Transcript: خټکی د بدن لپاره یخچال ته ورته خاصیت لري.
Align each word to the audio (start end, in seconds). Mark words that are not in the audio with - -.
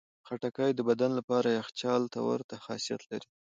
خټکی 0.27 0.71
د 0.75 0.79
بدن 0.89 1.11
لپاره 1.19 1.55
یخچال 1.59 2.01
ته 2.13 2.19
ورته 2.29 2.55
خاصیت 2.65 3.01
لري. 3.11 3.27